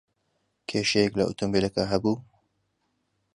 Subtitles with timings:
[0.69, 2.15] کێشەیەک لە ئۆتۆمۆبیلەکە ھەبوو؟